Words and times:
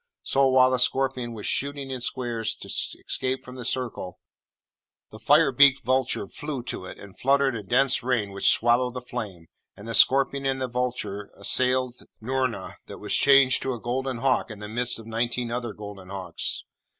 So, 0.23 0.47
while 0.47 0.71
the 0.71 0.79
scorpion 0.79 1.33
was 1.33 1.45
shooting 1.45 1.91
in 1.91 2.01
squares 2.01 2.55
to 2.55 2.67
escape 2.67 3.45
from 3.45 3.53
the 3.53 3.63
circle, 3.63 4.19
the 5.11 5.19
fire 5.19 5.51
beaked 5.51 5.83
vulture 5.83 6.27
flew 6.27 6.63
to 6.63 6.85
it, 6.85 6.97
and 6.97 7.15
fluttered 7.19 7.55
a 7.55 7.61
dense 7.61 8.01
rain 8.01 8.31
which 8.31 8.49
swallowed 8.49 8.95
the 8.95 9.01
flame, 9.01 9.45
and 9.77 9.87
the 9.87 9.93
scorpion 9.93 10.43
and 10.43 10.59
vulture 10.73 11.29
assailed 11.37 12.01
Noorna, 12.19 12.77
that 12.87 12.97
was 12.97 13.13
changed 13.13 13.61
to 13.61 13.73
a 13.75 13.79
golden 13.79 14.17
hawk 14.17 14.49
in 14.49 14.57
the 14.57 14.67
midst 14.67 14.97
of 14.97 15.05
nineteen 15.05 15.51
other 15.51 15.71
golden 15.71 16.09
hawks. 16.09 16.63